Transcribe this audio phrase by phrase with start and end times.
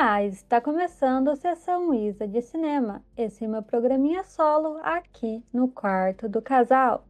[0.00, 3.04] Está começando a sessão Isa de cinema.
[3.14, 7.06] Esse é meu programinha solo aqui no quarto do casal.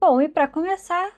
[0.00, 1.12] Bom, e para começar,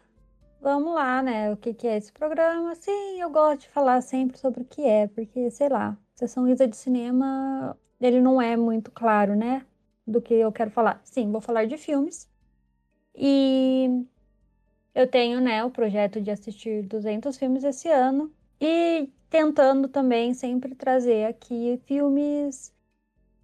[0.60, 1.50] vamos lá, né?
[1.50, 2.74] O que, que é esse programa?
[2.74, 6.68] Sim, eu gosto de falar sempre sobre o que é, porque sei lá, sessão Isa
[6.68, 9.64] de cinema, ele não é muito claro, né?
[10.06, 11.00] Do que eu quero falar.
[11.04, 12.28] Sim, vou falar de filmes.
[13.14, 14.04] E
[14.98, 20.74] eu tenho, né, o projeto de assistir 200 filmes esse ano e tentando também sempre
[20.74, 22.74] trazer aqui filmes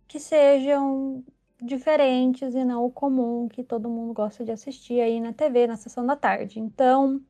[0.09, 1.25] que sejam
[1.63, 5.77] diferentes e não o comum que todo mundo gosta de assistir aí na TV, na
[5.77, 6.59] sessão da tarde.
[6.59, 7.23] Então,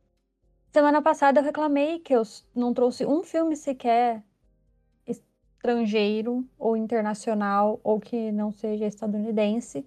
[0.72, 2.22] semana passada eu reclamei que eu
[2.54, 4.24] não trouxe um filme sequer
[5.06, 9.86] estrangeiro ou internacional ou que não seja estadunidense.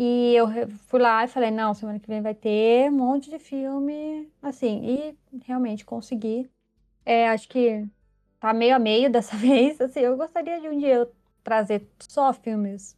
[0.00, 0.46] E eu
[0.86, 4.80] fui lá e falei, não, semana que vem vai ter um monte de filme, assim,
[4.84, 6.48] e realmente consegui.
[7.04, 7.84] É, acho que
[8.38, 12.32] tá meio a meio dessa vez, assim, eu gostaria de um dia eu trazer só
[12.32, 12.96] filmes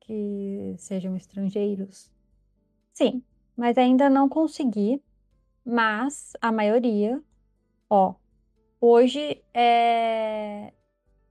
[0.00, 2.10] que sejam estrangeiros.
[2.92, 3.22] Sim,
[3.56, 5.02] mas ainda não consegui,
[5.64, 7.22] mas a maioria,
[7.88, 8.14] ó,
[8.78, 10.74] hoje é...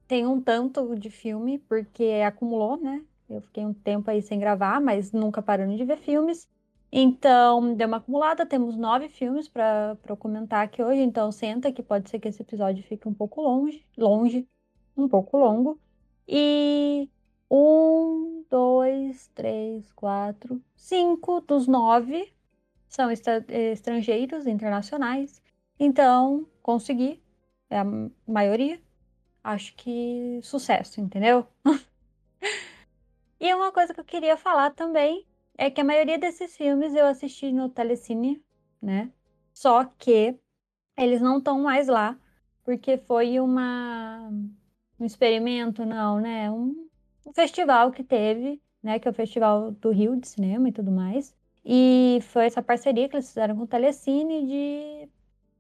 [0.08, 3.06] tem um tanto de filme, porque acumulou, né?
[3.30, 6.48] Eu fiquei um tempo aí sem gravar, mas nunca parando de ver filmes.
[6.92, 8.46] Então, deu uma acumulada.
[8.46, 11.02] Temos nove filmes para comentar aqui hoje.
[11.02, 14.48] Então, senta que pode ser que esse episódio fique um pouco longe, longe,
[14.96, 15.80] um pouco longo.
[16.28, 17.10] E
[17.52, 22.34] um, dois, três, quatro, cinco dos nove
[22.88, 25.42] são estrangeiros, internacionais.
[25.80, 27.22] Então, consegui.
[27.70, 27.86] É a
[28.26, 28.80] maioria.
[29.44, 31.46] Acho que sucesso, entendeu?
[33.40, 35.26] E uma coisa que eu queria falar também
[35.58, 38.44] é que a maioria desses filmes eu assisti no Telecine,
[38.82, 39.12] né?
[39.54, 40.38] Só que
[40.98, 42.18] eles não estão mais lá,
[42.64, 44.30] porque foi uma
[45.00, 46.50] um experimento, não, né?
[46.52, 46.90] Um,
[47.26, 49.00] um festival que teve, né?
[49.00, 51.36] Que é o Festival do Rio de Cinema e tudo mais.
[51.64, 55.10] E foi essa parceria que eles fizeram com o Telecine de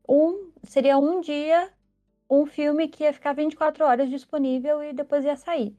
[0.07, 0.51] um.
[0.63, 1.71] Seria um dia
[2.29, 5.75] um filme que ia ficar 24 horas disponível e depois ia sair.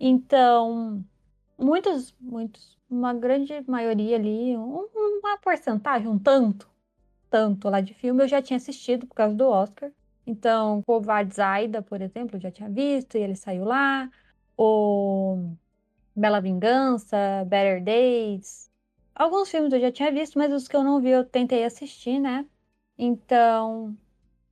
[0.00, 1.04] Então,
[1.58, 4.88] muitos, muitos, uma grande maioria ali, um,
[5.20, 6.68] uma porcentagem, um tanto,
[7.30, 9.90] tanto lá de filme eu já tinha assistido por causa do Oscar.
[10.26, 14.10] Então, Covarde Zaida, por exemplo, eu já tinha visto e ele saiu lá.
[14.56, 15.54] O
[16.14, 18.70] Bela Vingança, Better Days.
[19.14, 22.18] Alguns filmes eu já tinha visto, mas os que eu não vi eu tentei assistir,
[22.20, 22.46] né?
[22.98, 23.96] Então,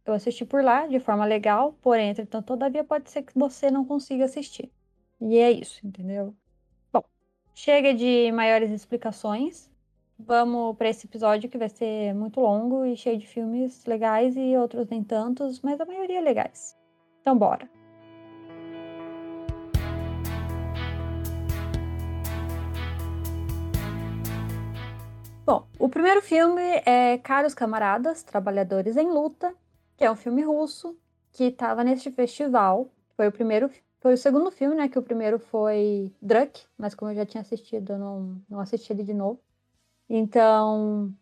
[0.05, 3.85] eu assisti por lá de forma legal, porém, entretanto, todavia pode ser que você não
[3.85, 4.71] consiga assistir.
[5.21, 6.35] E é isso, entendeu?
[7.63, 9.71] Chega de maiores explicações.
[10.19, 14.57] Vamos para esse episódio que vai ser muito longo e cheio de filmes legais e
[14.57, 16.75] outros nem tantos, mas a maioria legais.
[17.21, 17.69] Então, bora!
[25.45, 29.55] Bom, o primeiro filme é Caros Camaradas, Trabalhadores em Luta,
[29.99, 30.99] que é um filme russo
[31.31, 32.89] que estava neste festival.
[33.15, 33.69] Foi o primeiro
[34.01, 34.89] foi o segundo filme, né?
[34.89, 38.93] Que o primeiro foi Druck, mas como eu já tinha assistido, eu não, não assisti
[38.93, 39.41] ele de novo.
[40.09, 41.15] Então,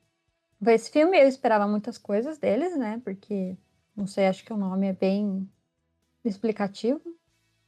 [0.62, 3.00] foi esse filme eu esperava muitas coisas deles, né?
[3.04, 3.56] Porque,
[3.94, 5.48] não sei, acho que o nome é bem
[6.24, 7.02] explicativo,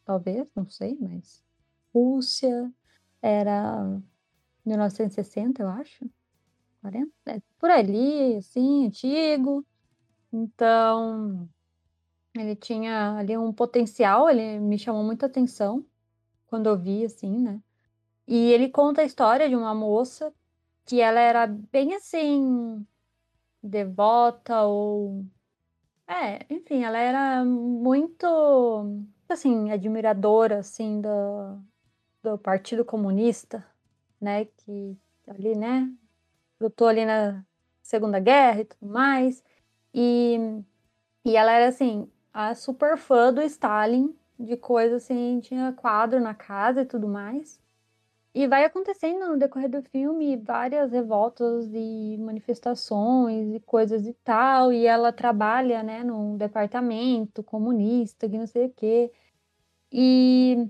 [0.05, 1.45] talvez, não sei, mas.
[1.93, 2.73] Rússia
[3.21, 4.01] era
[4.65, 6.09] 1960, eu acho.
[6.81, 7.13] 40?
[7.27, 9.67] É, por ali, assim, antigo.
[10.33, 11.49] Então,
[12.35, 15.85] ele tinha ali um potencial, ele me chamou muita atenção
[16.47, 17.61] quando eu vi, assim, né?
[18.27, 20.33] E ele conta a história de uma moça
[20.85, 22.87] que ela era bem assim,
[23.63, 25.25] devota ou.
[26.07, 28.27] É, enfim, ela era muito,
[29.29, 31.61] assim, admiradora, assim, do,
[32.23, 33.65] do Partido Comunista,
[34.21, 34.45] né?
[34.45, 34.97] Que
[35.29, 35.93] ali, né?
[36.61, 37.45] Lutou ali na
[37.83, 39.43] Segunda Guerra e tudo mais.
[39.95, 40.37] E,
[41.25, 46.35] e ela era, assim, a super fã do Stalin, de coisa assim, tinha quadro na
[46.35, 47.61] casa e tudo mais.
[48.33, 54.73] E vai acontecendo no decorrer do filme várias revoltas e manifestações e coisas e tal.
[54.73, 59.13] E ela trabalha, né, num departamento comunista, que não sei o quê.
[59.93, 60.69] E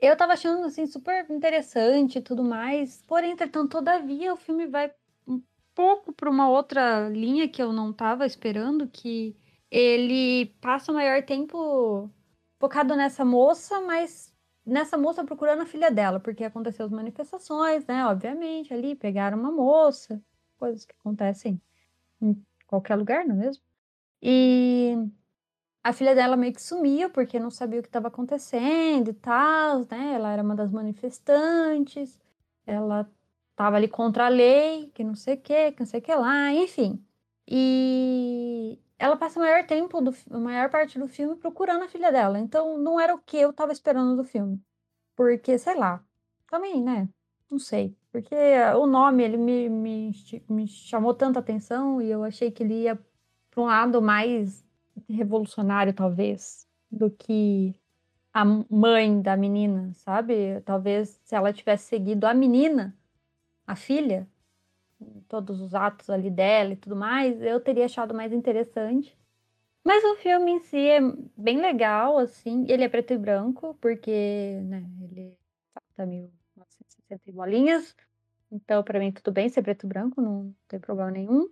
[0.00, 3.02] eu tava achando, assim, super interessante e tudo mais.
[3.06, 4.90] Porém, entretanto, todavia, o filme vai
[5.28, 5.42] um
[5.74, 9.36] pouco para uma outra linha que eu não tava esperando, que
[9.74, 12.08] ele passa o maior tempo
[12.60, 14.32] focado nessa moça, mas
[14.64, 18.06] nessa moça procurando a filha dela, porque aconteceu as manifestações, né?
[18.06, 20.22] Obviamente, ali pegaram uma moça,
[20.56, 21.60] coisas que acontecem
[22.22, 23.62] em qualquer lugar, não é mesmo?
[24.22, 24.94] E
[25.82, 29.80] a filha dela meio que sumiu porque não sabia o que estava acontecendo e tal,
[29.90, 30.14] né?
[30.14, 32.18] Ela era uma das manifestantes,
[32.66, 33.10] ela
[33.50, 36.14] estava ali contra a lei, que não sei o que, que não sei o que
[36.14, 37.04] lá, enfim.
[37.48, 42.12] E ela passa o maior tempo, do, a maior parte do filme procurando a filha
[42.12, 42.38] dela.
[42.38, 44.60] Então não era o que eu estava esperando do filme.
[45.16, 46.04] Porque, sei lá,
[46.50, 47.08] também, né?
[47.50, 47.96] Não sei.
[48.12, 48.34] Porque
[48.76, 50.12] o nome, ele me, me,
[50.48, 52.96] me chamou tanta atenção e eu achei que ele ia
[53.50, 54.64] para um lado mais
[55.08, 57.74] revolucionário, talvez, do que
[58.32, 60.60] a mãe da menina, sabe?
[60.62, 62.96] Talvez se ela tivesse seguido a menina,
[63.66, 64.28] a filha,
[65.28, 69.16] todos os atos ali dela e tudo mais, eu teria achado mais interessante.
[69.84, 71.00] Mas o filme em si é
[71.36, 72.64] bem legal, assim.
[72.68, 75.36] Ele é preto e branco, porque, né, ele
[75.94, 77.94] tá 1960 bolinhas.
[78.50, 81.48] Então, para mim, tudo bem ser preto e branco, não tem problema nenhum.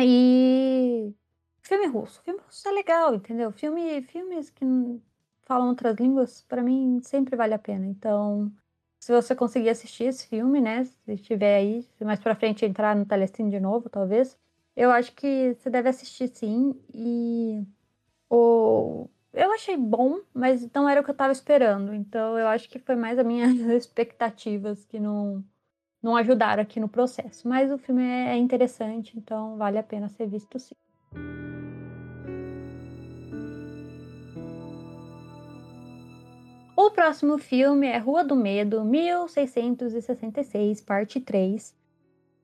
[0.00, 1.14] E
[1.62, 2.22] filme russo.
[2.22, 3.52] Filme russo é legal, entendeu?
[3.52, 4.64] Filme, filmes que
[5.42, 7.86] falam outras línguas, para mim, sempre vale a pena.
[7.86, 8.52] Então,
[9.02, 10.84] se você conseguir assistir esse filme, né?
[10.84, 14.38] Se estiver aí, mais pra frente entrar no Telecine de novo, talvez.
[14.76, 16.80] Eu acho que você deve assistir sim.
[16.94, 17.66] E
[18.30, 19.08] o...
[19.32, 21.92] eu achei bom, mas não era o que eu tava esperando.
[21.92, 25.44] Então eu acho que foi mais as minhas expectativas que não,
[26.00, 27.48] não ajudaram aqui no processo.
[27.48, 30.76] Mas o filme é interessante, então vale a pena ser visto sim.
[36.74, 41.76] O próximo filme é Rua do Medo, 1666, parte 3,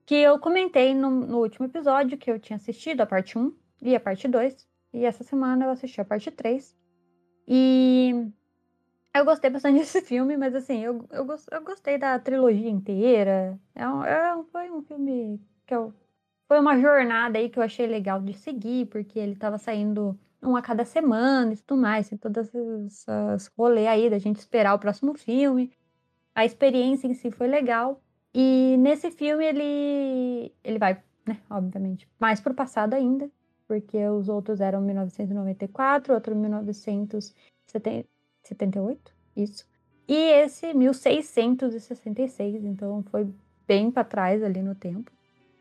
[0.05, 3.97] que eu comentei no, no, último episódio que eu tinha assistido a parte 1 e
[3.97, 4.69] a parte 2.
[4.93, 6.77] E essa semana eu assisti a parte 3.
[7.47, 8.31] E
[9.15, 13.59] eu gostei bastante desse filme, mas assim, eu, eu, eu gostei da trilogia inteira.
[13.75, 15.95] É um, é, foi um filme que eu.
[16.47, 20.57] Foi uma jornada aí que eu achei legal de seguir, porque ele estava saindo um
[20.57, 22.51] a cada semana e tudo mais, tem todas
[22.87, 25.73] essas rolê aí da gente esperar o próximo filme.
[26.35, 28.01] A experiência em si foi legal.
[28.33, 33.29] E nesse filme ele, ele vai, né, obviamente, mais pro passado ainda,
[33.67, 39.67] porque os outros eram 1994, outro 1978, isso.
[40.07, 43.29] E esse 1666, então foi
[43.67, 45.11] bem para trás ali no tempo.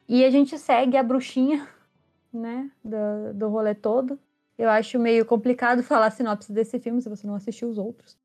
[0.08, 1.68] E a gente segue a bruxinha,
[2.32, 4.18] né, do, do rolê todo.
[4.58, 8.18] Eu acho meio complicado falar sinopse desse filme se você não assistiu os outros,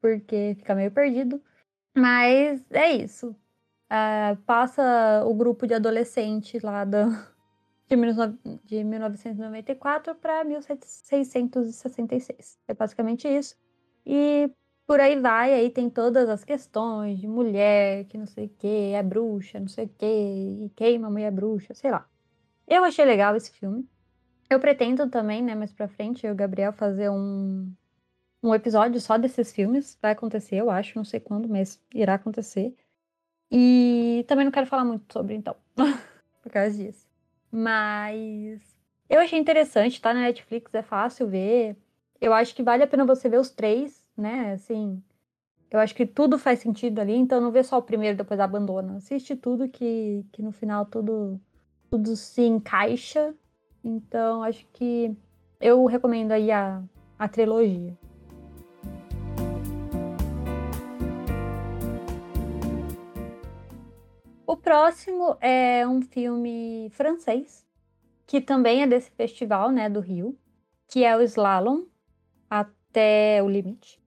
[0.00, 1.40] porque fica meio perdido.
[1.96, 3.36] Mas é isso.
[3.90, 7.06] Uh, passa o grupo de adolescentes lá do,
[7.88, 7.96] de,
[8.64, 12.58] de 1994 para 1666.
[12.66, 13.56] É basicamente isso.
[14.06, 14.50] E
[14.86, 18.92] por aí vai, aí tem todas as questões de mulher, que não sei o que,
[18.92, 22.06] é bruxa, não sei o que, e queima a mulher bruxa, sei lá.
[22.66, 23.88] Eu achei legal esse filme.
[24.48, 27.72] Eu pretendo também, né, mais pra frente, eu e o Gabriel fazer um,
[28.42, 29.98] um episódio só desses filmes.
[30.00, 32.74] Vai acontecer, eu acho, não sei quando, mas irá acontecer.
[33.50, 35.56] E também não quero falar muito sobre, então,
[36.42, 37.06] por causa disso.
[37.50, 38.60] Mas
[39.08, 41.76] eu achei interessante, tá na Netflix, é fácil ver.
[42.20, 44.52] Eu acho que vale a pena você ver os três, né?
[44.52, 45.02] Assim,
[45.70, 48.40] eu acho que tudo faz sentido ali, então não vê só o primeiro e depois
[48.40, 48.96] abandona.
[48.96, 51.40] Assiste tudo que, que no final tudo,
[51.90, 53.34] tudo se encaixa
[53.84, 55.14] então, acho que
[55.60, 56.82] eu recomendo aí a,
[57.18, 57.96] a trilogia.
[64.46, 67.66] O próximo é um filme francês,
[68.26, 70.38] que também é desse festival, né, do Rio,
[70.88, 71.84] que é o Slalom,
[72.48, 74.00] Até o Limite.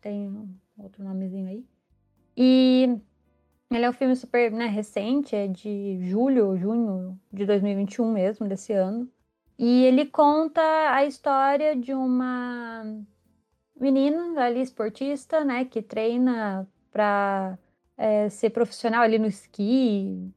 [0.00, 0.48] Tem
[0.78, 1.64] outro nomezinho aí.
[2.36, 3.00] E
[3.70, 8.72] ele é um filme super né, recente, é de julho, junho de 2021 mesmo, desse
[8.72, 9.10] ano.
[9.58, 10.60] E ele conta
[10.92, 12.84] a história de uma
[13.78, 17.58] menina ali, esportista, né, que treina para
[17.96, 20.32] é, ser profissional ali no esqui,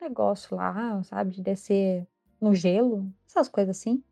[0.00, 2.06] negócio lá, sabe, de descer
[2.40, 4.02] no gelo, essas coisas assim.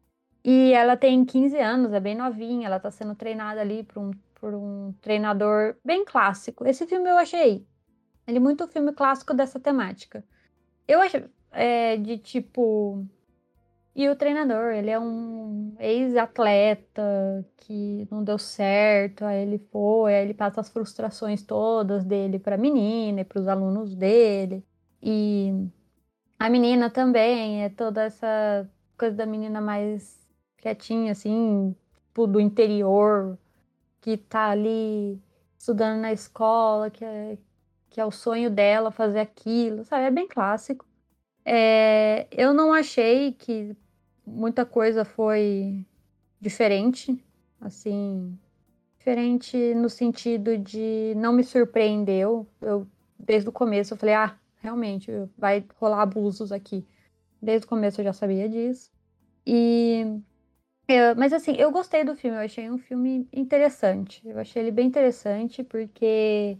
[0.44, 4.10] E ela tem 15 anos, é bem novinha, ela tá sendo treinada ali por um,
[4.34, 6.66] por um treinador bem clássico.
[6.66, 7.66] Esse filme eu achei,
[8.26, 10.24] ele é muito filme clássico dessa temática.
[10.86, 13.06] Eu achei é, de tipo
[13.94, 20.24] e o treinador, ele é um ex-atleta que não deu certo, aí ele foi, aí
[20.24, 24.64] ele passa as frustrações todas dele para a menina e para os alunos dele.
[25.00, 25.52] E
[26.38, 30.20] a menina também, é toda essa coisa da menina mais
[30.58, 33.38] quietinha, assim, tipo, do interior,
[34.00, 35.20] que tá ali
[35.58, 37.38] estudando na escola, que é,
[37.90, 40.04] que é o sonho dela fazer aquilo, sabe?
[40.06, 40.84] É bem clássico.
[41.44, 43.76] É, eu não achei que
[44.26, 45.84] muita coisa foi
[46.40, 47.18] diferente,
[47.60, 48.38] assim,
[48.98, 52.46] diferente no sentido de não me surpreendeu.
[52.60, 52.86] Eu
[53.18, 56.84] desde o começo eu falei, ah, realmente vai rolar abusos aqui.
[57.40, 58.90] Desde o começo eu já sabia disso.
[59.46, 60.20] E
[60.88, 64.22] eu, mas assim, eu gostei do filme, eu achei um filme interessante.
[64.24, 66.58] Eu achei ele bem interessante porque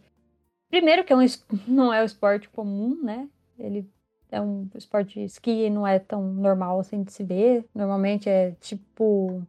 [0.68, 1.20] primeiro que é um,
[1.68, 3.28] não é um esporte comum, né?
[3.58, 3.88] Ele
[4.34, 7.64] é um esporte de esqui não é tão normal assim de se ver.
[7.72, 9.46] Normalmente é tipo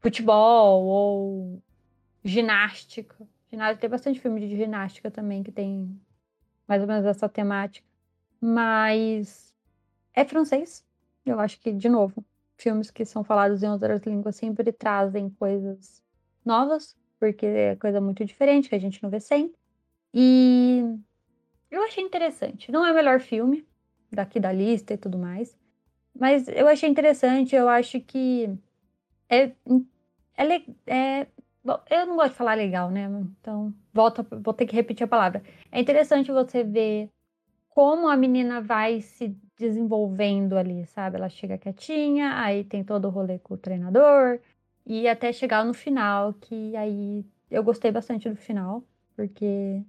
[0.00, 1.62] futebol ou
[2.24, 3.16] ginástica.
[3.50, 3.80] ginástica.
[3.80, 6.00] Tem bastante filme de ginástica também que tem
[6.66, 7.86] mais ou menos essa temática.
[8.40, 9.54] Mas
[10.14, 10.84] é francês.
[11.24, 12.24] Eu acho que, de novo,
[12.56, 16.02] filmes que são falados em outras línguas sempre trazem coisas
[16.44, 19.58] novas, porque é coisa muito diferente que a gente não vê sempre.
[20.12, 20.82] E
[21.70, 22.72] eu achei interessante.
[22.72, 23.66] Não é o melhor filme
[24.14, 25.56] daqui da lista e tudo mais,
[26.18, 27.54] mas eu achei interessante.
[27.56, 28.48] Eu acho que
[29.28, 29.52] é,
[30.36, 31.26] é, é
[31.64, 33.06] Bom, eu não gosto de falar legal, né?
[33.40, 35.42] Então, volta, vou ter que repetir a palavra.
[35.72, 37.08] É interessante você ver
[37.70, 41.16] como a menina vai se desenvolvendo ali, sabe?
[41.16, 44.40] Ela chega quietinha, aí tem todo o rolê com o treinador,
[44.86, 48.84] e até chegar no final, que aí eu gostei bastante do final,
[49.16, 49.82] porque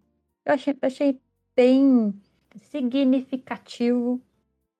[0.45, 1.21] eu achei, achei
[1.55, 2.13] bem
[2.57, 4.21] significativo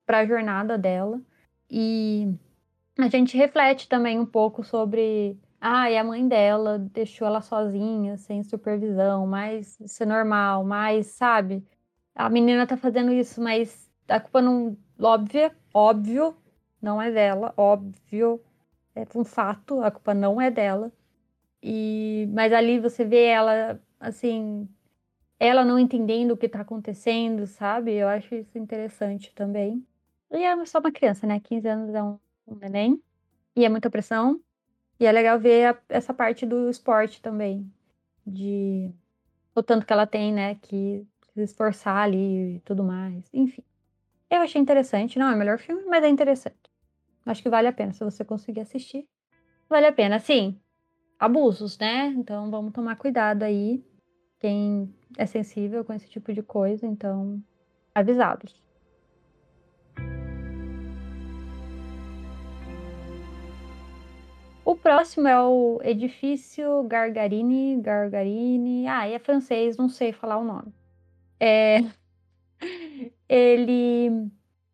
[0.05, 1.21] para a jornada dela.
[1.69, 2.33] E
[2.97, 8.17] a gente reflete também um pouco sobre ah, e a mãe dela deixou ela sozinha,
[8.17, 11.65] sem supervisão, mas isso é normal, mas sabe?
[12.13, 14.77] A menina tá fazendo isso, mas a culpa não.
[15.01, 16.37] Óbvia, óbvio,
[16.81, 18.41] não é dela, óbvio,
[18.95, 20.91] é um fato, a culpa não é dela.
[21.63, 24.69] E, mas ali você vê ela, assim,
[25.39, 27.93] ela não entendendo o que tá acontecendo, sabe?
[27.93, 29.85] Eu acho isso interessante também.
[30.31, 31.39] E é só uma criança, né?
[31.39, 33.01] 15 anos é um, um neném.
[33.55, 34.41] E é muita pressão.
[34.99, 37.69] E é legal ver a, essa parte do esporte também,
[38.25, 38.91] de
[39.53, 43.29] o tanto que ela tem, né, que se esforçar ali e tudo mais.
[43.33, 43.63] Enfim.
[44.29, 46.57] Eu achei interessante, não é o melhor filme, mas é interessante.
[47.25, 49.07] Acho que vale a pena se você conseguir assistir.
[49.69, 50.59] Vale a pena, sim.
[51.19, 52.07] Abusos, né?
[52.07, 53.83] Então vamos tomar cuidado aí.
[54.39, 57.41] Quem é sensível com esse tipo de coisa, então
[57.93, 58.53] avisados.
[64.65, 68.87] O próximo é o Edifício Gargarini, Gargarini.
[68.87, 70.73] Ah, é francês, não sei falar o nome.
[71.39, 71.81] É...
[73.29, 74.31] Ele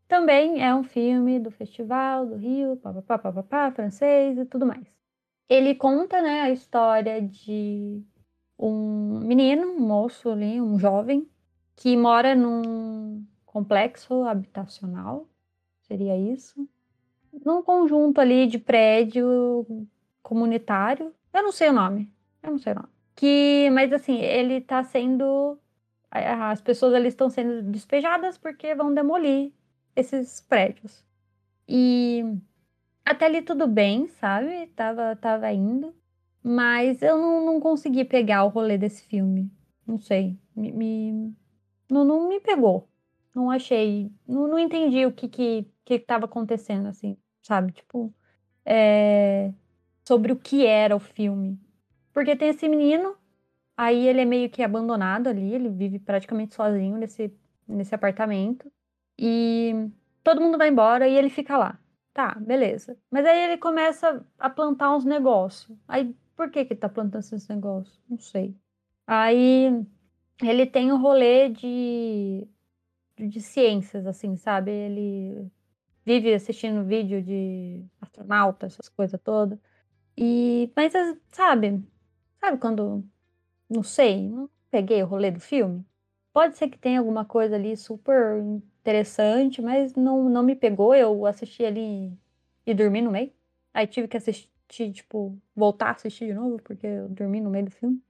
[0.08, 4.86] também é um filme do Festival do Rio, papapá, papapá, francês e tudo mais.
[5.50, 8.02] Ele conta, né, a história de
[8.62, 11.28] um menino, um moço ali, um jovem,
[11.76, 15.28] que mora num complexo habitacional,
[15.82, 16.68] seria isso,
[17.46, 19.66] num conjunto ali de prédio
[20.22, 21.14] comunitário.
[21.34, 22.14] Eu não sei o nome.
[22.44, 22.90] Eu não sei o nome.
[23.16, 25.58] Que, mas assim, ele está sendo.
[26.10, 29.52] As pessoas ali estão sendo despejadas porque vão demolir
[29.96, 31.04] esses prédios.
[31.68, 32.24] E
[33.06, 34.68] até ali tudo bem, sabe?
[34.76, 35.96] Tava, tava indo.
[36.44, 39.52] Mas eu não, não consegui pegar o rolê desse filme.
[39.86, 40.38] Não sei.
[40.56, 41.36] Me, me
[41.90, 42.90] não, não me pegou.
[43.36, 44.12] Não achei.
[44.28, 47.72] Não, não entendi o que, que, que tava acontecendo, assim sabe?
[47.74, 48.14] Tipo,
[48.66, 49.54] é...
[50.08, 51.60] sobre o que era o filme.
[52.14, 53.16] Porque tem esse menino,
[53.78, 57.34] aí ele é meio que abandonado ali, ele vive praticamente sozinho nesse,
[57.68, 58.72] nesse apartamento.
[59.18, 59.90] E
[60.24, 61.80] todo mundo vai embora e ele fica lá.
[62.14, 62.98] Tá, beleza.
[63.10, 65.78] Mas aí ele começa a plantar uns negócios.
[65.88, 68.02] Aí, por que que tá plantando esses negócios?
[68.10, 68.58] Não sei.
[69.06, 69.86] Aí
[70.42, 72.48] ele tem um rolê de,
[73.18, 74.72] de ciências, assim, sabe?
[74.72, 75.52] Ele
[76.06, 79.60] vive assistindo vídeo de astronauta, essas coisas todas.
[80.18, 80.94] E, mas,
[81.32, 81.84] sabe,
[82.40, 83.04] sabe quando,
[83.70, 85.86] não sei, não peguei o rolê do filme?
[86.34, 88.40] Pode ser que tenha alguma coisa ali super
[88.82, 90.96] interessante, mas não, não me pegou.
[90.96, 92.18] Eu assisti ali
[92.66, 93.34] e dormi no meio.
[93.74, 94.51] Aí tive que assistir,
[94.92, 98.02] tipo, voltar a assistir de novo, porque eu dormi no meio do filme.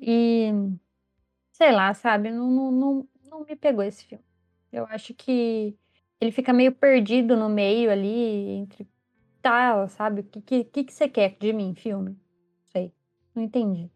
[0.00, 0.50] E,
[1.52, 4.24] sei lá, sabe, não, não, não, não me pegou esse filme.
[4.72, 5.76] Eu acho que
[6.20, 8.88] ele fica meio perdido no meio ali, entre
[9.42, 10.22] tal, sabe?
[10.22, 12.10] O que, que, que você quer de mim, filme?
[12.12, 12.92] Não sei.
[13.34, 13.90] Não entendi.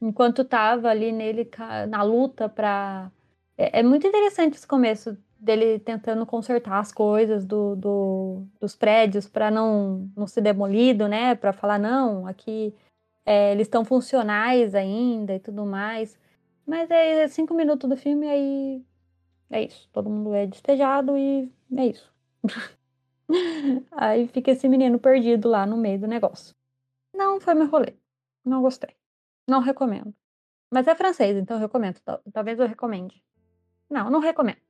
[0.00, 1.48] Enquanto tava ali nele
[1.88, 3.10] na luta pra.
[3.56, 9.28] É, é muito interessante esse começo dele tentando consertar as coisas do, do dos prédios
[9.28, 11.34] para não, não ser demolido, né?
[11.34, 12.74] Para falar, não, aqui
[13.24, 16.18] é, eles estão funcionais ainda e tudo mais.
[16.66, 18.82] Mas é cinco minutos do filme aí
[19.50, 19.88] é isso.
[19.92, 22.12] Todo mundo é despejado e é isso.
[23.92, 26.54] Aí fica esse menino perdido lá no meio do negócio.
[27.14, 27.94] Não foi meu rolê.
[28.44, 28.94] Não gostei.
[29.48, 30.14] Não recomendo.
[30.70, 32.00] Mas é francês, então eu recomendo.
[32.32, 33.22] Talvez eu recomende.
[33.88, 34.60] Não, não recomendo.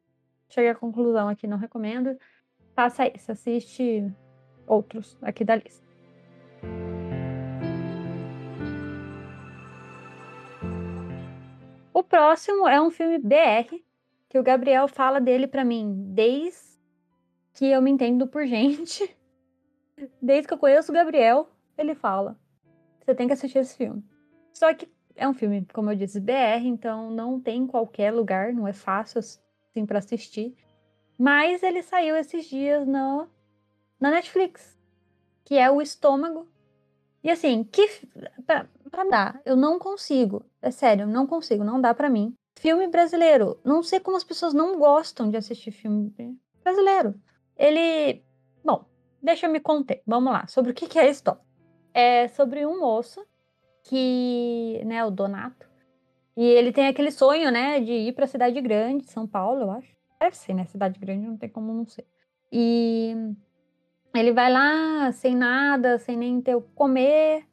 [0.49, 2.17] Cheguei à conclusão aqui, não recomendo.
[2.75, 4.13] Faça isso, assiste
[4.67, 5.85] outros aqui da lista.
[11.93, 13.83] O próximo é um filme BR,
[14.29, 16.77] que o Gabriel fala dele para mim desde
[17.55, 19.17] que eu me entendo por gente.
[20.21, 21.49] Desde que eu conheço o Gabriel,
[21.79, 22.39] ele fala:
[23.01, 24.05] você tem que assistir esse filme.
[24.53, 28.53] Só que é um filme, como eu disse, BR, então não tem em qualquer lugar,
[28.53, 29.21] não é fácil
[29.77, 30.57] assim para assistir.
[31.19, 33.29] Mas ele saiu esses dias no,
[34.01, 34.79] na Netflix,
[35.45, 36.49] que é O Estômago.
[37.23, 37.89] E assim, que
[38.47, 40.45] pra, pra dar, eu não consigo.
[40.63, 42.35] É sério, não consigo, não dá para mim.
[42.59, 43.61] Filme brasileiro.
[43.65, 46.13] Não sei como as pessoas não gostam de assistir filme
[46.63, 47.15] brasileiro.
[47.57, 48.23] Ele.
[48.65, 48.85] Bom,
[49.23, 49.99] deixa eu me contar.
[50.07, 50.47] Vamos lá.
[50.47, 51.41] Sobre o que, que é a história.
[51.93, 53.27] É sobre um moço
[53.83, 54.81] que.
[54.87, 55.66] né, o Donato.
[56.37, 59.97] E ele tem aquele sonho, né, de ir pra cidade grande, São Paulo, eu acho.
[60.21, 60.65] Deve ser, né?
[60.67, 62.07] Cidade grande não tem como não ser.
[62.53, 63.15] E
[64.15, 67.47] ele vai lá sem nada, sem nem ter o que comer,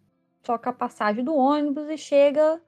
[0.45, 2.61] com a passagem do ônibus e chega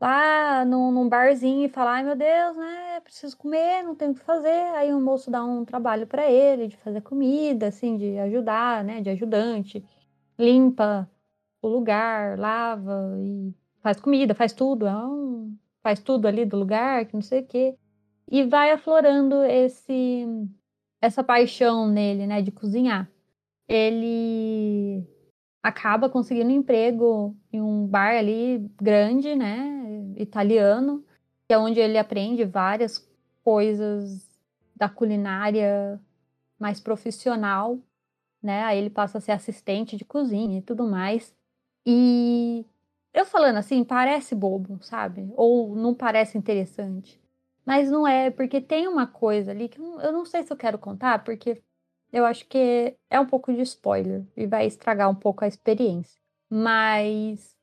[0.00, 3.00] lá num, num barzinho e fala: Ai meu Deus, né?
[3.00, 4.74] Preciso comer, não tenho o que fazer.
[4.76, 9.00] Aí o moço dá um trabalho para ele de fazer comida, assim, de ajudar, né?
[9.00, 9.84] De ajudante.
[10.38, 11.10] Limpa
[11.62, 13.54] o lugar, lava e
[13.86, 14.84] faz comida, faz tudo.
[14.84, 14.92] É
[15.80, 17.76] faz tudo ali do lugar, que não sei o quê.
[18.28, 20.26] E vai aflorando esse
[21.00, 23.08] essa paixão nele, né, de cozinhar.
[23.68, 25.06] Ele
[25.62, 31.04] acaba conseguindo um emprego em um bar ali grande, né, italiano,
[31.46, 33.08] que é onde ele aprende várias
[33.44, 34.28] coisas
[34.74, 36.00] da culinária
[36.58, 37.78] mais profissional,
[38.42, 38.64] né?
[38.64, 41.32] Aí ele passa a ser assistente de cozinha e tudo mais.
[41.86, 42.66] E
[43.16, 45.32] eu falando assim, parece bobo, sabe?
[45.36, 47.18] Ou não parece interessante.
[47.64, 50.78] Mas não é, porque tem uma coisa ali que eu não sei se eu quero
[50.78, 51.62] contar, porque
[52.12, 56.20] eu acho que é um pouco de spoiler e vai estragar um pouco a experiência.
[56.50, 57.56] Mas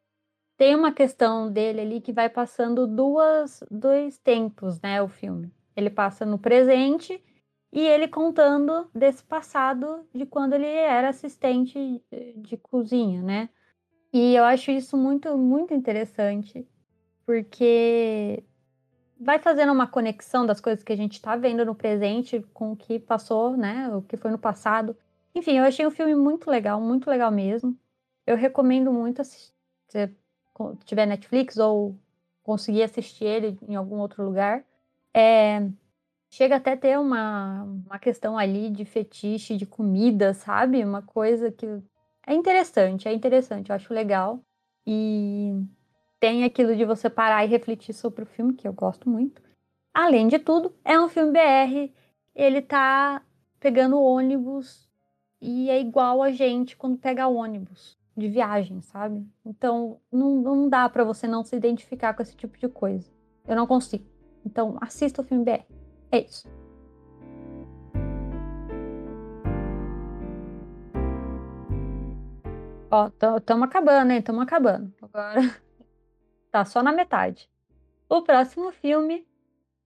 [0.58, 5.04] tem uma questão dele ali que vai passando duas, dois tempos, né?
[5.04, 5.54] O filme.
[5.76, 7.24] Ele passa no presente
[7.72, 12.04] e ele contando desse passado de quando ele era assistente
[12.38, 13.50] de cozinha, né?
[14.13, 16.67] E eu acho isso muito, muito interessante,
[17.26, 18.43] porque
[19.19, 22.78] vai fazendo uma conexão das coisas que a gente está vendo no presente com o
[22.78, 23.89] que passou, né?
[23.95, 24.97] O que foi no passado.
[25.36, 27.78] Enfim, eu achei um filme muito legal, muito legal mesmo.
[28.28, 29.54] Eu recomendo muito assistir,
[29.89, 30.15] se
[30.86, 31.97] tiver Netflix ou
[32.43, 34.65] conseguir assistir ele em algum outro lugar.
[35.13, 35.67] É,
[36.30, 40.84] chega até ter uma, uma questão ali de fetiche de comida, sabe?
[40.84, 41.65] Uma coisa que
[42.25, 44.39] é interessante, é interessante, eu acho legal.
[44.86, 45.53] E
[46.19, 49.41] tem aquilo de você parar e refletir sobre o filme, que eu gosto muito.
[49.93, 51.93] Além de tudo, é um filme BR,
[52.33, 53.21] ele tá
[53.59, 54.89] pegando ônibus
[55.41, 59.25] e é igual a gente quando pega ônibus de viagem, sabe?
[59.45, 63.12] Então, não, não dá para você não se identificar com esse tipo de coisa.
[63.47, 64.05] Eu não consigo.
[64.45, 65.65] Então, assista o filme BR.
[66.12, 66.47] É isso.
[72.95, 74.19] Ó, estamos acabando, hein?
[74.19, 74.93] Estamos acabando.
[75.01, 75.41] Agora
[76.51, 77.49] tá só na metade.
[78.08, 79.27] O próximo filme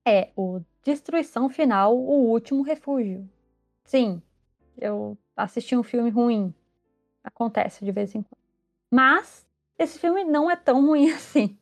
[0.06, 3.26] é o Destruição Final, O Último Refúgio.
[3.82, 4.20] Sim,
[4.76, 6.54] eu assisti um filme ruim.
[7.24, 8.42] Acontece de vez em quando.
[8.90, 11.58] Mas esse filme não é tão ruim assim.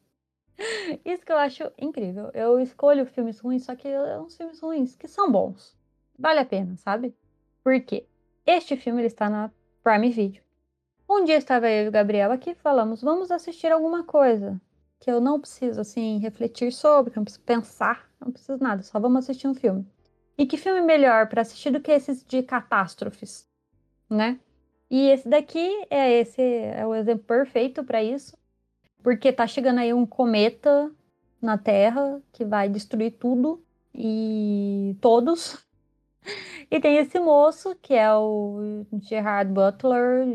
[1.04, 2.28] Isso que eu acho incrível.
[2.34, 5.78] Eu escolho filmes ruins, só que são uns filmes ruins que são bons.
[6.18, 7.14] Vale a pena, sabe?
[7.62, 8.04] Por quê?
[8.44, 9.48] Este filme ele está na
[9.84, 10.45] Prime Video.
[11.08, 14.60] Um dia estava eu e o Gabriel aqui e falamos, vamos assistir alguma coisa
[14.98, 18.82] que eu não preciso, assim, refletir sobre, que eu não preciso pensar, não preciso nada,
[18.82, 19.86] só vamos assistir um filme.
[20.36, 23.48] E que filme melhor para assistir do que esses de catástrofes,
[24.10, 24.40] né?
[24.90, 28.36] E esse daqui é esse é o exemplo perfeito para isso,
[29.02, 30.90] porque tá chegando aí um cometa
[31.40, 33.62] na Terra que vai destruir tudo
[33.94, 35.65] e todos.
[36.70, 40.26] E tem esse moço que é o Gerard Butler,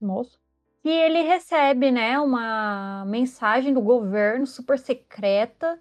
[0.00, 0.38] moço,
[0.84, 5.80] e ele recebe, né, uma mensagem do governo super secreta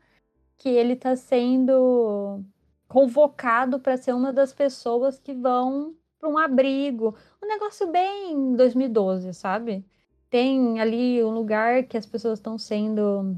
[0.57, 2.41] que ele está sendo
[2.87, 7.15] convocado para ser uma das pessoas que vão para um abrigo.
[7.43, 9.85] Um negócio bem 2012, sabe?
[10.29, 13.35] Tem ali um lugar que as pessoas estão sendo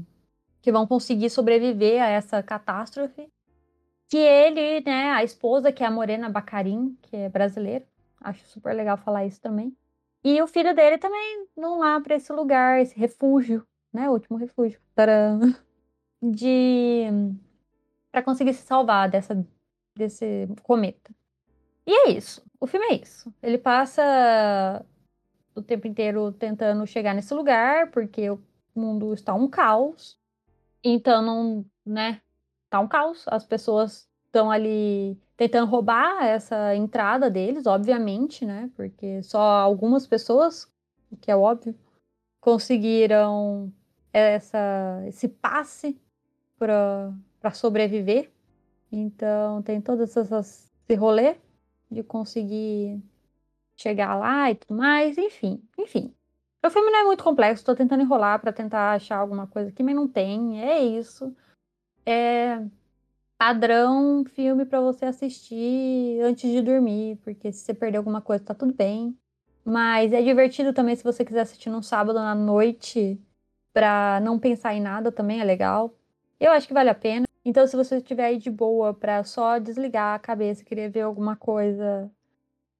[0.62, 3.28] que vão conseguir sobreviver a essa catástrofe.
[4.08, 7.84] Que ele, né, a esposa, que é a Morena Bacarim, que é brasileira,
[8.20, 9.76] acho super legal falar isso também.
[10.24, 14.80] E o filho dele também não lá para esse lugar, esse refúgio, né, último refúgio,
[14.94, 15.38] para
[16.22, 17.04] de
[18.10, 19.46] para conseguir se salvar dessa
[19.94, 21.14] desse cometa.
[21.86, 22.44] E é isso.
[22.60, 23.32] O filme é isso.
[23.42, 24.84] Ele passa
[25.54, 28.42] o tempo inteiro tentando chegar nesse lugar, porque o
[28.74, 30.18] mundo está um caos.
[30.82, 32.20] Então não, né,
[32.70, 33.24] tá um caos.
[33.28, 38.70] As pessoas estão ali tentando roubar essa entrada deles, obviamente, né?
[38.74, 40.70] Porque só algumas pessoas,
[41.10, 41.74] o que é óbvio,
[42.40, 43.72] conseguiram
[44.12, 46.00] essa, esse passe
[46.58, 48.30] para sobreviver.
[48.90, 51.36] Então tem todas essas esse rolê
[51.90, 53.02] de conseguir
[53.76, 56.14] chegar lá e tudo mais, enfim, enfim.
[56.64, 59.82] O filme não é muito complexo, tô tentando enrolar para tentar achar alguma coisa aqui,
[59.82, 60.62] mas não tem.
[60.62, 61.34] É isso
[62.06, 62.62] é
[63.38, 68.54] padrão filme para você assistir antes de dormir, porque se você perder alguma coisa, tá
[68.54, 69.16] tudo bem.
[69.64, 73.20] Mas é divertido também se você quiser assistir num sábado à noite
[73.72, 75.92] para não pensar em nada, também é legal.
[76.38, 77.26] Eu acho que vale a pena.
[77.44, 81.02] Então, se você estiver aí de boa para só desligar a cabeça e querer ver
[81.02, 82.10] alguma coisa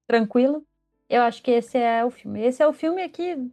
[0.07, 0.61] tranquila,
[1.09, 2.41] eu acho que esse é o filme.
[2.41, 3.51] Esse é o filme aqui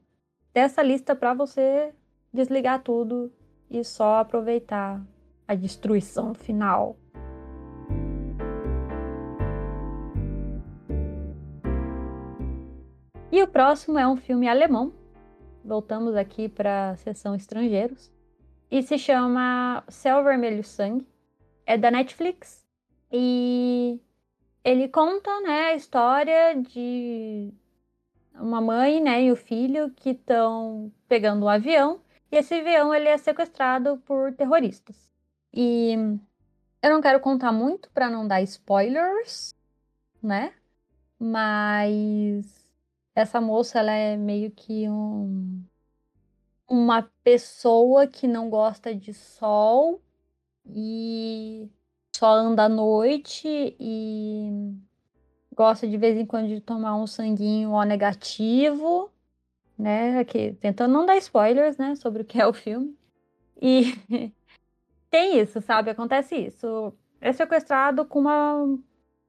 [0.52, 1.92] dessa lista para você
[2.32, 3.32] desligar tudo
[3.70, 5.00] e só aproveitar
[5.46, 6.96] a destruição final.
[13.34, 14.92] E o próximo é um filme alemão.
[15.64, 18.12] Voltamos aqui para a seção estrangeiros.
[18.70, 21.04] E se chama Céu Vermelho Sangue.
[21.66, 22.64] É da Netflix.
[23.10, 24.00] E
[24.62, 27.52] ele conta né, a história de
[28.34, 32.00] uma mãe né, e o filho que estão pegando um avião.
[32.30, 35.13] E esse avião ele é sequestrado por terroristas.
[35.54, 35.94] E
[36.82, 39.54] eu não quero contar muito para não dar spoilers,
[40.22, 40.52] né?
[41.18, 42.66] Mas
[43.14, 45.64] essa moça ela é meio que um
[46.68, 50.00] uma pessoa que não gosta de sol
[50.66, 51.70] e
[52.16, 54.74] só anda à noite e
[55.54, 59.10] gosta de vez em quando de tomar um sanguinho O negativo,
[59.78, 60.18] né?
[60.18, 62.96] Aqui, tentando não dar spoilers, né, sobre o que é o filme.
[63.60, 63.94] E
[65.14, 65.90] tem isso, sabe?
[65.90, 66.92] Acontece isso.
[67.20, 68.78] É sequestrado com uma,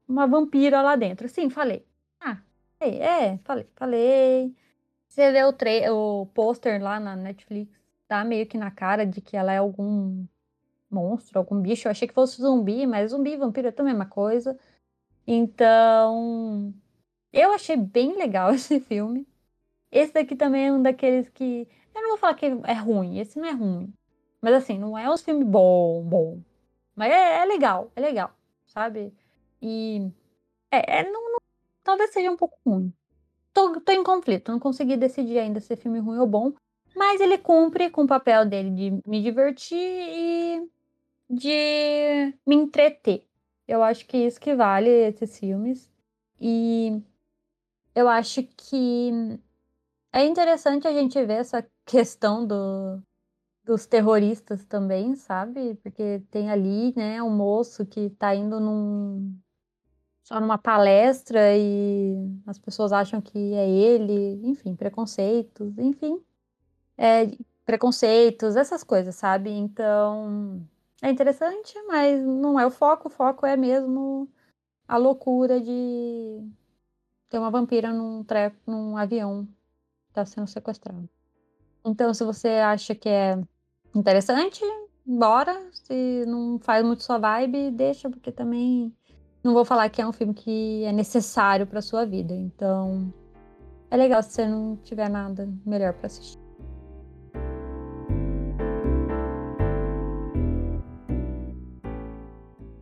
[0.08, 1.30] uma vampira lá dentro.
[1.30, 1.86] Sim, falei.
[2.20, 2.40] Ah,
[2.80, 4.56] é, falei, falei.
[5.08, 7.72] Você vê o, o pôster lá na Netflix,
[8.08, 10.26] tá meio que na cara de que ela é algum
[10.90, 11.88] monstro, algum bicho.
[11.88, 14.58] Eu achei que fosse zumbi, mas zumbi e vampiro é a mesma coisa.
[15.28, 16.74] Então,
[17.34, 19.28] eu achei bem legal esse filme.
[19.92, 21.68] Esse daqui também é um daqueles que.
[21.96, 23.94] Eu não vou falar que é ruim, esse não é ruim.
[24.46, 26.40] Mas assim, não é um filme bom, bom.
[26.96, 28.32] Mas é, é legal, é legal,
[28.68, 29.12] sabe?
[29.60, 30.08] E.
[30.70, 31.40] É, é não, não,
[31.84, 32.94] talvez seja um pouco ruim.
[33.52, 36.54] Tô, tô em conflito, não consegui decidir ainda se é filme ruim ou bom.
[36.96, 40.70] Mas ele cumpre com o papel dele de me divertir e
[41.28, 43.26] de me entreter.
[43.68, 45.92] Eu acho que isso que vale esses filmes.
[46.40, 47.02] E
[47.96, 49.10] eu acho que
[50.14, 53.02] é interessante a gente ver essa questão do,
[53.66, 55.76] dos terroristas também, sabe?
[55.84, 59.36] Porque tem ali, né, um moço que tá indo num
[60.24, 62.16] só numa palestra e
[62.48, 66.20] as pessoas acham que é ele, enfim, preconceitos, enfim.
[66.98, 67.28] É,
[67.64, 69.52] preconceitos, essas coisas, sabe?
[69.52, 70.68] Então,
[71.02, 74.28] é interessante, mas não é o foco, o foco é mesmo
[74.88, 76.44] a loucura de
[77.30, 79.46] ter uma vampira num, treco, num avião
[80.08, 81.08] que tá sendo sequestrado.
[81.84, 83.40] Então, se você acha que é
[83.96, 84.62] interessante,
[85.06, 85.58] bora.
[85.72, 88.94] Se não faz muito sua vibe, deixa, porque também
[89.44, 92.34] não vou falar que é um filme que é necessário para sua vida.
[92.34, 93.14] Então,
[93.90, 96.40] é legal se você não tiver nada melhor para assistir.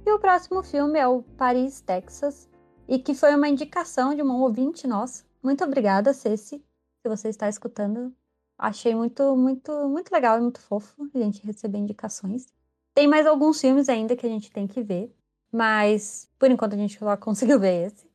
[0.06, 2.49] E o próximo filme é o Paris, Texas,
[2.88, 5.23] e que foi uma indicação de uma ouvinte nossa.
[5.41, 6.63] Muito obrigada, Ceci,
[7.02, 8.13] se você está escutando
[8.57, 12.45] achei muito, muito, muito legal e muito fofo a gente receber indicações.
[12.93, 15.13] Tem mais alguns filmes ainda que a gente tem que ver,
[15.51, 18.07] mas por enquanto a gente só conseguiu ver esse.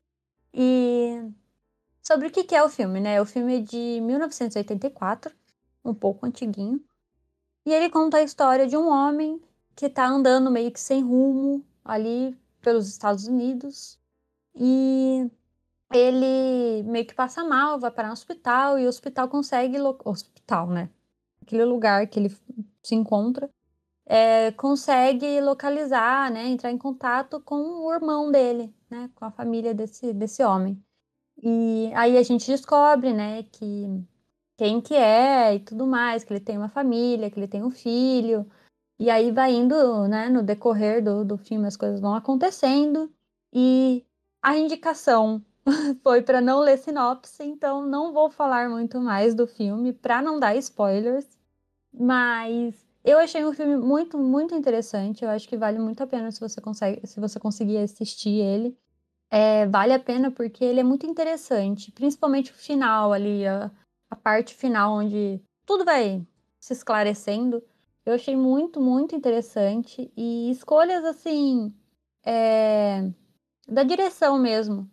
[0.53, 1.31] E
[2.03, 3.21] sobre o que é o filme, né?
[3.21, 5.35] O filme é de 1984,
[5.85, 6.83] um pouco antiguinho.
[7.67, 9.41] E ele conta a história de um homem
[9.77, 13.99] que está andando meio que sem rumo ali pelos Estados Unidos.
[14.55, 15.31] E
[15.93, 19.77] ele meio que passa mal, vai para um hospital e o hospital consegue.
[20.05, 20.91] Hospital, né?
[21.43, 22.37] Aquele lugar que ele
[22.83, 23.51] se encontra
[24.09, 29.75] é, consegue localizar, né, entrar em contato com o irmão dele, né, com a família
[29.75, 30.83] desse, desse homem.
[31.43, 34.05] E aí a gente descobre, né, que
[34.57, 37.71] quem que é e tudo mais, que ele tem uma família, que ele tem um
[37.71, 38.47] filho.
[38.99, 43.13] E aí vai indo, né, no decorrer do, do filme, as coisas vão acontecendo.
[43.53, 44.05] E
[44.43, 45.45] a indicação
[46.03, 50.39] foi para não ler sinopse, então não vou falar muito mais do filme para não
[50.39, 51.27] dar spoilers.
[51.93, 55.25] Mas eu achei um filme muito, muito interessante.
[55.25, 58.77] Eu acho que vale muito a pena se você consegue, se você conseguir assistir ele.
[59.31, 63.71] É, vale a pena porque ele é muito interessante, principalmente o final ali, a,
[64.11, 66.27] a parte final onde tudo vai
[66.61, 67.63] se esclarecendo.
[68.07, 71.75] Eu achei muito, muito interessante e escolhas assim
[72.25, 73.11] é,
[73.69, 74.91] da direção mesmo,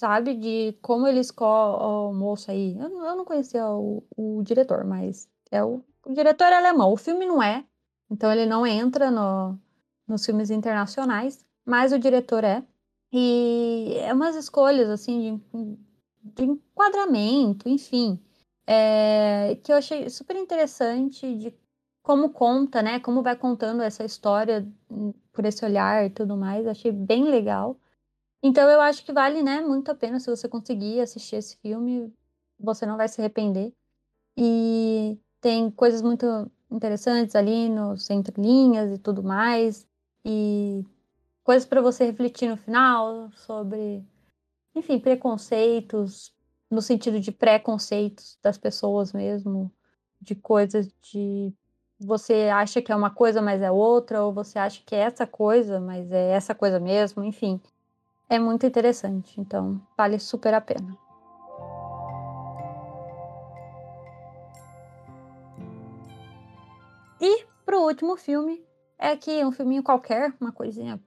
[0.00, 0.34] sabe?
[0.34, 2.74] De como ele escolhe o moço aí.
[2.78, 6.92] Eu, eu não conhecia o, o diretor, mas é o, o diretor é alemão.
[6.92, 7.64] O filme não é,
[8.10, 9.58] então ele não entra no,
[10.08, 12.64] nos filmes internacionais, mas o diretor é.
[13.12, 15.78] E é umas escolhas, assim, de,
[16.22, 18.18] de enquadramento, enfim,
[18.66, 21.52] é, que eu achei super interessante de
[22.02, 23.00] como conta, né?
[23.00, 26.66] Como vai contando essa história hum, por esse olhar e tudo mais.
[26.66, 27.76] Achei bem legal.
[28.42, 32.12] Então eu acho que vale, né, muito a pena se você conseguir assistir esse filme,
[32.58, 33.72] você não vai se arrepender.
[34.36, 39.86] E tem coisas muito interessantes ali nos entrelinhas e tudo mais.
[40.24, 40.84] E
[41.44, 44.04] coisas para você refletir no final sobre,
[44.74, 46.32] enfim, preconceitos,
[46.70, 49.72] no sentido de preconceitos das pessoas mesmo,
[50.20, 51.52] de coisas de
[51.98, 55.26] você acha que é uma coisa, mas é outra, ou você acha que é essa
[55.26, 57.60] coisa, mas é essa coisa mesmo, enfim.
[58.30, 60.96] É muito interessante, então vale super a pena.
[67.20, 68.64] E pro último filme,
[68.96, 71.02] é que um filminho qualquer, uma coisinha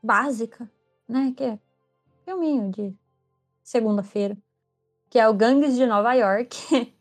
[0.00, 0.70] básica,
[1.08, 1.34] né?
[1.36, 1.58] Que é
[2.24, 2.96] filminho de
[3.60, 4.38] segunda-feira,
[5.10, 6.56] que é o Gangues de Nova York,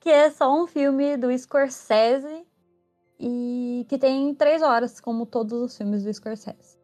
[0.00, 2.46] que é só um filme do Scorsese
[3.20, 6.77] e que tem três horas, como todos os filmes do Scorsese.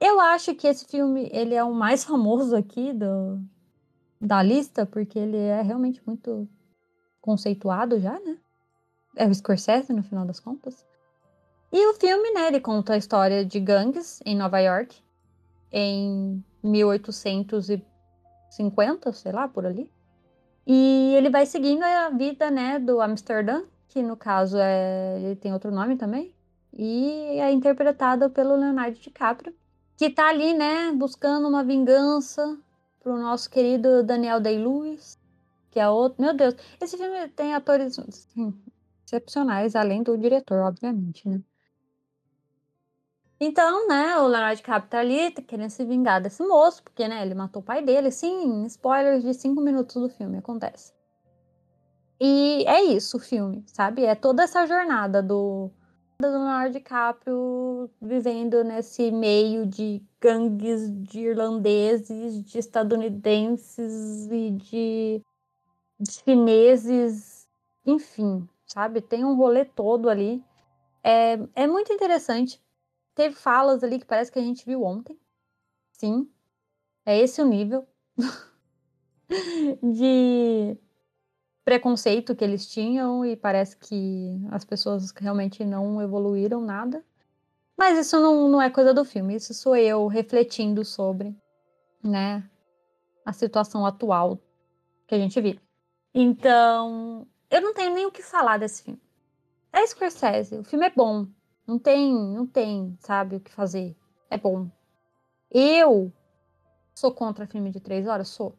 [0.00, 3.40] Eu acho que esse filme ele é o mais famoso aqui do,
[4.20, 6.46] da lista, porque ele é realmente muito
[7.20, 8.36] conceituado já, né?
[9.16, 10.84] É o Scorsese, no final das contas.
[11.72, 14.96] E o filme, né, ele conta a história de gangues em Nova York
[15.72, 19.90] em 1850, sei lá, por ali.
[20.66, 25.52] E ele vai seguindo a vida, né, do Amsterdã, que no caso é, ele tem
[25.52, 26.34] outro nome também,
[26.72, 29.54] e é interpretado pelo Leonardo DiCaprio,
[29.96, 32.58] que tá ali, né, buscando uma vingança
[33.00, 35.18] pro nosso querido Daniel Day-Lewis,
[35.70, 36.20] que é outro.
[36.20, 38.54] Meu Deus, esse filme tem atores assim,
[39.04, 41.40] excepcionais, além do diretor, obviamente, né?
[43.38, 47.34] Então, né, o Leonardo DiCaprio tá ali querendo se vingar desse moço, porque, né, ele
[47.34, 48.10] matou o pai dele.
[48.10, 50.94] Sim, spoilers de cinco minutos do filme, acontece.
[52.18, 54.04] E é isso o filme, sabe?
[54.04, 55.70] É toda essa jornada do,
[56.18, 65.22] do Leonardo DiCaprio vivendo nesse meio de gangues de irlandeses, de estadunidenses e de,
[66.00, 67.46] de chineses,
[67.84, 69.00] enfim, sabe?
[69.00, 70.42] Tem um rolê todo ali.
[71.02, 72.62] É, é muito interessante.
[73.14, 75.18] Teve falas ali que parece que a gente viu ontem.
[75.92, 76.30] Sim,
[77.04, 77.86] é esse o nível
[79.82, 80.76] de
[81.66, 87.04] preconceito que eles tinham e parece que as pessoas realmente não evoluíram nada.
[87.76, 91.36] Mas isso não, não é coisa do filme, isso sou eu refletindo sobre,
[92.00, 92.48] né,
[93.24, 94.38] a situação atual
[95.08, 95.60] que a gente vive.
[96.14, 99.02] Então, eu não tenho nem o que falar desse filme.
[99.72, 101.26] É Scorsese, o filme é bom,
[101.66, 103.96] não tem, não tem, sabe, o que fazer.
[104.30, 104.70] É bom.
[105.50, 106.12] Eu
[106.94, 108.28] sou contra filme de três horas?
[108.28, 108.56] Sou.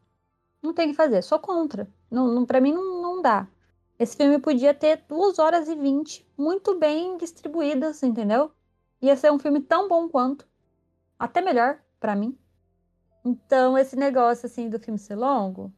[0.62, 1.88] Não tem o que fazer, sou contra.
[2.10, 3.48] Não, não, pra mim não, dá.
[4.00, 8.52] Esse filme podia ter duas horas e vinte muito bem distribuídas, entendeu?
[9.02, 10.48] Ia ser um filme tão bom quanto.
[11.18, 12.38] Até melhor, para mim.
[13.26, 15.74] Então, esse negócio, assim, do filme ser longo,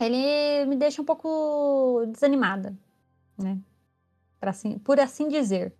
[0.00, 2.76] ele me deixa um pouco desanimada,
[3.38, 3.58] né?
[4.40, 5.76] Assim, por assim dizer.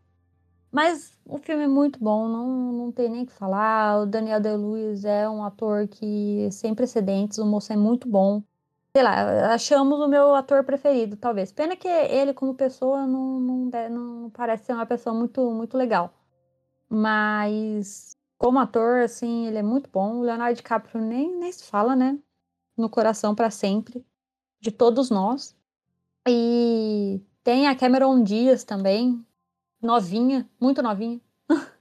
[0.70, 4.02] Mas o filme é muito bom, não, não tem nem o que falar.
[4.02, 8.42] O Daniel Day-Lewis é um ator que sem precedentes, o moço é muito bom
[8.94, 11.50] sei lá, achamos o meu ator preferido, talvez.
[11.52, 16.12] Pena que ele, como pessoa, não, não, não parece ser uma pessoa muito, muito legal.
[16.88, 20.18] Mas, como ator, assim, ele é muito bom.
[20.18, 22.18] O Leonardo DiCaprio nem, nem se fala, né?
[22.76, 24.04] No coração para sempre,
[24.60, 25.56] de todos nós.
[26.28, 29.24] E tem a Cameron Diaz também,
[29.82, 31.20] novinha, muito novinha.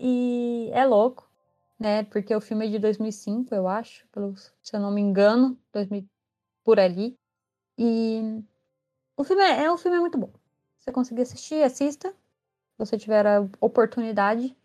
[0.00, 1.30] e é louco,
[1.78, 2.04] né?
[2.04, 6.08] Porque o filme é de 2005, eu acho, pelo, se eu não me engano, 2000,
[6.70, 7.18] por ali.
[7.76, 8.44] E
[9.16, 10.30] o filme é, é um filme muito bom.
[10.78, 12.10] Você conseguir assistir, assista.
[12.10, 14.56] Se você tiver a oportunidade.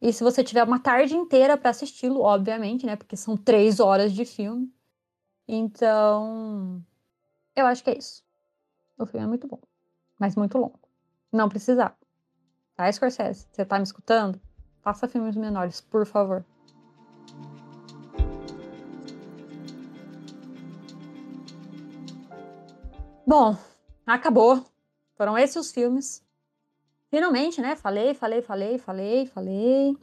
[0.00, 2.96] E se você tiver uma tarde inteira para assisti-lo, obviamente, né?
[2.96, 4.72] Porque são três horas de filme.
[5.46, 6.82] Então,
[7.54, 8.24] eu acho que é isso.
[8.96, 9.60] O filme é muito bom,
[10.18, 10.80] mas muito longo.
[11.30, 11.94] Não precisava.
[12.74, 13.46] Tá, Scorsese?
[13.52, 14.40] Você tá me escutando?
[14.80, 16.46] Faça filmes menores, por favor.
[23.26, 23.56] Bom,
[24.04, 24.64] acabou.
[25.16, 26.24] Foram esses os filmes.
[27.08, 27.76] Finalmente, né?
[27.76, 29.96] Falei, falei, falei, falei, falei.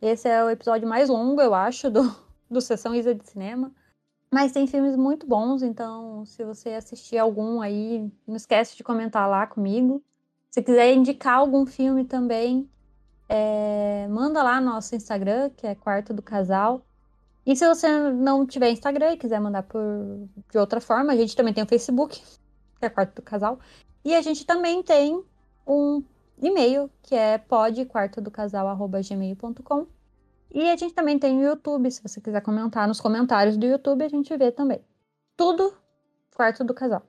[0.00, 2.14] Esse é o episódio mais longo, eu acho, do,
[2.48, 3.72] do Sessão Isa de Cinema.
[4.30, 9.28] Mas tem filmes muito bons, então se você assistir algum aí, não esquece de comentar
[9.28, 10.02] lá comigo.
[10.50, 12.70] Se quiser indicar algum filme também,
[13.28, 16.86] é, manda lá no nosso Instagram, que é Quarto do Casal.
[17.44, 19.80] E se você não tiver Instagram e quiser mandar por,
[20.50, 22.22] de outra forma, a gente também tem o Facebook,
[22.82, 23.60] que é Quarto do Casal.
[24.04, 25.24] E a gente também tem
[25.64, 26.02] um
[26.40, 29.86] e-mail, que é podquartodocasal.gmail.com.
[30.54, 34.04] E a gente também tem o YouTube, se você quiser comentar nos comentários do YouTube,
[34.04, 34.82] a gente vê também.
[35.36, 35.72] Tudo
[36.34, 37.06] Quarto do Casal.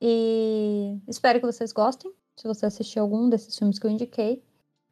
[0.00, 2.14] E espero que vocês gostem.
[2.36, 4.42] Se você assistiu algum desses filmes que eu indiquei,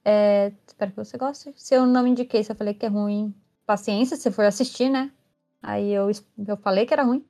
[0.04, 1.54] é, espero que você goste.
[1.56, 5.10] Se eu não indiquei, se eu falei que é ruim, paciência, se for assistir, né?
[5.62, 6.10] Aí eu,
[6.46, 7.24] eu falei que era ruim.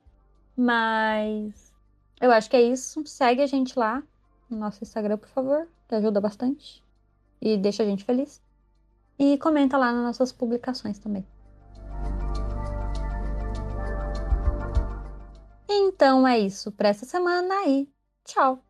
[0.57, 1.68] Mas
[2.19, 3.05] eu acho que é isso.
[3.05, 4.03] Segue a gente lá
[4.49, 6.83] no nosso Instagram, por favor, que ajuda bastante.
[7.41, 8.41] E deixa a gente feliz.
[9.17, 11.25] E comenta lá nas nossas publicações também.
[15.67, 17.87] Então é isso para essa semana e
[18.25, 18.68] tchau!